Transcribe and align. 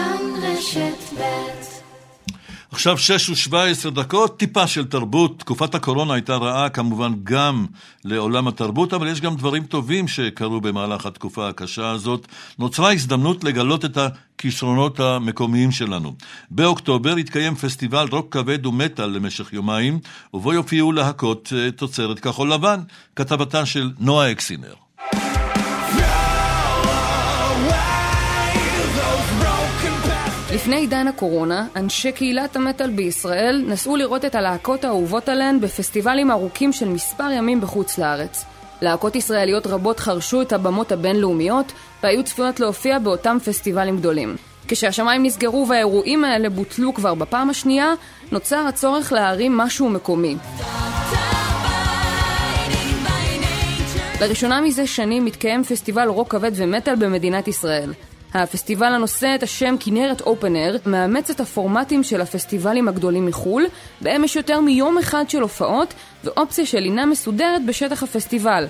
כאן 0.00 0.42
רשת 0.42 1.18
ב' 1.18 1.60
עכשיו 2.72 2.98
שש 2.98 3.30
ושבע 3.30 3.64
עשרה 3.64 3.90
דקות, 3.90 4.38
טיפה 4.38 4.66
של 4.66 4.84
תרבות. 4.84 5.38
תקופת 5.38 5.74
הקורונה 5.74 6.14
הייתה 6.14 6.36
רעה 6.36 6.68
כמובן 6.68 7.12
גם 7.24 7.66
לעולם 8.04 8.48
התרבות, 8.48 8.94
אבל 8.94 9.08
יש 9.08 9.20
גם 9.20 9.36
דברים 9.36 9.64
טובים 9.64 10.08
שקרו 10.08 10.60
במהלך 10.60 11.06
התקופה 11.06 11.48
הקשה 11.48 11.90
הזאת. 11.90 12.26
נוצרה 12.58 12.92
הזדמנות 12.92 13.44
לגלות 13.44 13.84
את 13.84 13.98
הכישרונות 13.98 15.00
המקומיים 15.00 15.70
שלנו. 15.70 16.14
באוקטובר 16.50 17.16
התקיים 17.16 17.54
פסטיבל 17.54 18.06
רוק 18.10 18.32
כבד 18.32 18.66
ומטאל 18.66 19.06
למשך 19.06 19.52
יומיים, 19.52 19.98
ובו 20.34 20.52
יופיעו 20.52 20.92
להקות 20.92 21.52
אה, 21.56 21.70
תוצרת 21.70 22.20
כחול 22.20 22.52
לבן, 22.52 22.80
כתבתה 23.16 23.66
של 23.66 23.90
נועה 23.98 24.30
אקסינר. 24.32 24.74
לפני 30.54 30.76
עידן 30.76 31.08
הקורונה, 31.08 31.66
אנשי 31.76 32.12
קהילת 32.12 32.56
המטאל 32.56 32.90
בישראל 32.90 33.64
נסעו 33.66 33.96
לראות 33.96 34.24
את 34.24 34.34
הלהקות 34.34 34.84
האהובות 34.84 35.28
עליהן 35.28 35.60
בפסטיבלים 35.60 36.30
ארוכים 36.30 36.72
של 36.72 36.88
מספר 36.88 37.30
ימים 37.30 37.60
בחוץ 37.60 37.98
לארץ. 37.98 38.44
להקות 38.82 39.16
ישראליות 39.16 39.66
רבות 39.66 40.00
חרשו 40.00 40.42
את 40.42 40.52
הבמות 40.52 40.92
הבינלאומיות 40.92 41.72
והיו 42.02 42.24
צפויות 42.24 42.60
להופיע 42.60 42.98
באותם 42.98 43.36
פסטיבלים 43.44 43.96
גדולים. 43.96 44.36
כשהשמיים 44.68 45.22
נסגרו 45.22 45.66
והאירועים 45.68 46.24
האלה 46.24 46.50
בוטלו 46.50 46.94
כבר 46.94 47.14
בפעם 47.14 47.50
השנייה, 47.50 47.92
נוצר 48.32 48.66
הצורך 48.68 49.12
להרים 49.12 49.56
משהו 49.56 49.88
מקומי. 49.88 50.36
לראשונה 54.20 54.60
מזה 54.60 54.86
שנים 54.86 55.24
מתקיים 55.24 55.64
פסטיבל 55.64 56.08
רוק 56.08 56.30
כבד 56.30 56.52
ומטאל 56.54 56.96
במדינת 56.96 57.48
ישראל. 57.48 57.92
הפסטיבל 58.34 58.94
הנושא 58.94 59.34
את 59.34 59.42
השם 59.42 59.74
כנרת 59.80 60.20
Open 60.20 60.52
Air 60.52 60.76
מאמץ 60.86 61.30
את 61.30 61.40
הפורמטים 61.40 62.02
של 62.02 62.20
הפסטיבלים 62.20 62.88
הגדולים 62.88 63.26
מחו"ל, 63.26 63.66
בהם 64.00 64.24
יש 64.24 64.36
יותר 64.36 64.60
מיום 64.60 64.98
אחד 64.98 65.30
של 65.30 65.40
הופעות 65.40 65.94
ואופציה 66.24 66.66
של 66.66 66.78
לינה 66.78 67.06
מסודרת 67.06 67.66
בשטח 67.66 68.02
הפסטיבל. 68.02 68.66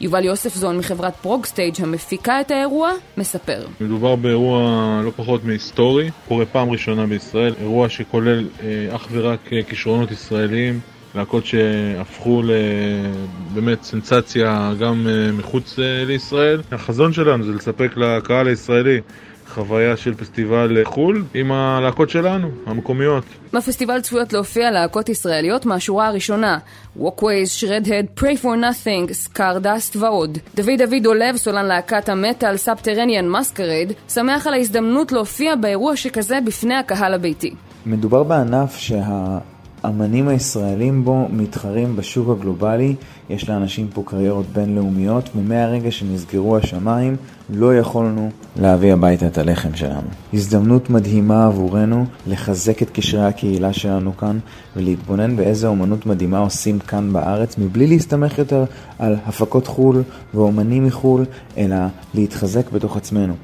יובל 0.00 0.24
יוספזון 0.24 0.78
מחברת 0.78 1.16
ProgStage 1.16 1.74
המפיקה 1.82 2.40
את 2.40 2.50
האירוע, 2.50 2.92
מספר. 3.16 3.66
מדובר 3.80 4.16
באירוע 4.16 4.60
לא 5.04 5.10
פחות 5.16 5.44
מהיסטורי, 5.44 6.10
קורה 6.28 6.46
פעם 6.46 6.70
ראשונה 6.70 7.06
בישראל, 7.06 7.54
אירוע 7.60 7.88
שכולל 7.88 8.48
אה, 8.62 8.96
אך 8.96 9.06
ורק 9.10 9.52
אה, 9.52 9.62
כישרונות 9.62 10.10
ישראליים, 10.10 10.80
להקות 11.16 11.46
שהפכו 11.46 12.42
לבאמת 12.42 13.82
סנסציה 13.82 14.72
גם 14.80 15.06
אה, 15.08 15.32
מחוץ 15.32 15.78
אה, 15.78 16.04
לישראל. 16.06 16.60
החזון 16.72 17.12
שלנו 17.12 17.44
זה 17.44 17.52
לספק 17.52 17.96
לקהל 17.96 18.48
הישראלי 18.48 19.00
חוויה 19.48 19.96
של 19.96 20.14
פסטיבל 20.14 20.84
חו"ל 20.84 21.24
עם 21.34 21.52
הלהקות 21.52 22.10
שלנו, 22.10 22.48
המקומיות. 22.66 23.24
בפסטיבל 23.52 24.00
צפויות 24.00 24.32
להופיע 24.32 24.70
להקות 24.70 25.08
ישראליות 25.08 25.66
מהשורה 25.66 26.06
הראשונה 26.06 26.58
Walkways, 27.00 27.60
Shredhead, 27.60 28.20
Pray 28.20 28.42
for 28.42 28.44
Nothing, 28.44 29.10
Scardust 29.10 29.98
ועוד. 29.98 30.38
דוידאבי 30.54 31.02
דולב, 31.02 31.36
סולן 31.36 31.66
להקת 31.66 32.08
המטאל 32.08 32.56
Subterranean 32.56 33.28
Masquerade, 33.28 33.92
שמח 34.08 34.46
על 34.46 34.54
ההזדמנות 34.54 35.12
להופיע 35.12 35.56
באירוע 35.56 35.96
שכזה 35.96 36.38
בפני 36.46 36.74
הקהל 36.74 37.14
הביתי. 37.14 37.54
מדובר 37.86 38.22
בענף 38.22 38.76
שה... 38.76 39.38
האמנים 39.86 40.28
הישראלים 40.28 41.04
בו 41.04 41.28
מתחרים 41.30 41.96
בשוק 41.96 42.28
הגלובלי, 42.28 42.94
יש 43.30 43.48
לאנשים 43.48 43.88
פה 43.94 44.02
קריירות 44.06 44.46
בינלאומיות, 44.52 45.30
ומהרגע 45.36 45.90
שנסגרו 45.90 46.56
השמיים 46.56 47.16
לא 47.50 47.76
יכולנו 47.76 48.30
להביא 48.56 48.92
הביתה 48.92 49.26
את 49.26 49.38
הלחם 49.38 49.74
שלנו. 49.74 50.08
הזדמנות 50.34 50.90
מדהימה 50.90 51.46
עבורנו 51.46 52.04
לחזק 52.26 52.82
את 52.82 52.90
קשרי 52.90 53.24
הקהילה 53.24 53.72
שלנו 53.72 54.16
כאן 54.16 54.38
ולהתבונן 54.76 55.36
באיזה 55.36 55.68
אומנות 55.68 56.06
מדהימה 56.06 56.38
עושים 56.38 56.78
כאן 56.78 57.12
בארץ 57.12 57.58
מבלי 57.58 57.86
להסתמך 57.86 58.38
יותר 58.38 58.64
על 58.98 59.16
הפקות 59.26 59.66
חו"ל 59.66 60.02
ואומנים 60.34 60.84
מחו"ל, 60.84 61.24
אלא 61.56 61.76
להתחזק 62.14 62.70
בתוך 62.72 62.96
עצמנו. 62.96 63.34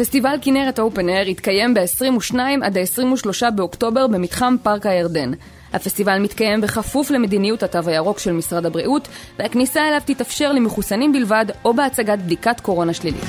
פסטיבל 0.00 0.36
כנרת 0.42 0.78
אופן 0.78 1.08
אייר 1.08 1.28
יתקיים 1.28 1.74
ב-22 1.74 2.34
עד 2.62 2.78
ה-23 2.78 3.50
באוקטובר 3.50 4.06
במתחם 4.06 4.56
פארק 4.62 4.86
הירדן. 4.86 5.30
הפסטיבל 5.72 6.18
מתקיים 6.18 6.60
בכפוף 6.60 7.10
למדיניות 7.10 7.62
התו 7.62 7.78
הירוק 7.86 8.18
של 8.18 8.32
משרד 8.32 8.66
הבריאות, 8.66 9.08
והכניסה 9.38 9.88
אליו 9.88 10.00
תתאפשר 10.04 10.52
למחוסנים 10.52 11.12
בלבד 11.12 11.44
או 11.64 11.74
בהצגת 11.74 12.18
בדיקת 12.18 12.60
קורונה 12.60 12.94
שלילית. 12.94 13.24